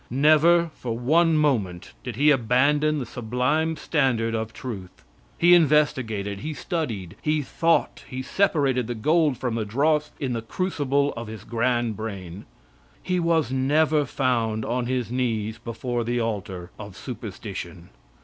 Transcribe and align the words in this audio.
Never, 0.09 0.71
for 0.73 0.97
one 0.97 1.37
moment, 1.37 1.91
did 2.03 2.15
he 2.15 2.31
abandon 2.31 2.97
the 2.97 3.05
sublime 3.05 3.75
standard 3.77 4.33
of 4.33 4.51
truth; 4.51 5.03
he 5.37 5.53
investigated, 5.53 6.39
he 6.39 6.55
studied, 6.55 7.15
he 7.21 7.43
thought, 7.43 8.03
he 8.09 8.23
separated 8.23 8.87
the 8.87 8.95
gold 8.95 9.37
from 9.37 9.53
the 9.53 9.63
dross 9.63 10.09
in 10.19 10.33
the 10.33 10.41
crucible 10.41 11.13
of 11.13 11.27
his 11.27 11.43
grand 11.43 11.95
brain. 11.97 12.45
He 13.03 13.19
was 13.19 13.51
never 13.51 14.05
found 14.07 14.65
on 14.65 14.87
his 14.87 15.11
knees 15.11 15.59
before 15.59 16.03
the 16.03 16.19
altar 16.19 16.71
of 16.79 16.97
superstition. 16.97 17.89